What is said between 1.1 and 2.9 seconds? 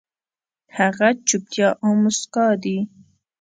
چوپتيا او موسکا دي